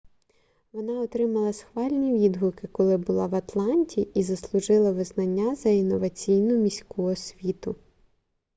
вона 0.71 1.01
отримала 1.01 1.53
схвальні 1.53 2.13
відгуки 2.19 2.67
коли 2.67 2.97
була 2.97 3.27
в 3.27 3.35
атланті 3.35 4.01
і 4.13 4.23
заслужила 4.23 4.91
визнання 4.91 5.55
за 5.55 5.69
інноваційну 5.69 6.55
міську 6.57 7.03
освіту 7.03 7.75